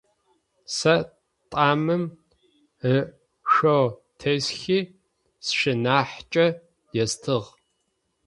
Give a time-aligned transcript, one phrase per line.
[0.75, 0.95] Сэ
[1.49, 2.03] тӏамым
[2.93, 3.79] ышъо
[4.19, 4.79] тесхи,
[5.45, 6.47] сшынахьыкӀэ
[7.03, 7.47] естыгъ.